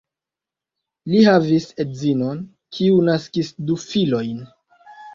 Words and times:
Li 1.11 1.21
havis 1.27 1.69
edzinon, 1.85 2.41
kiu 2.79 2.99
naskis 3.13 3.55
du 3.71 3.81
filojn. 3.89 4.47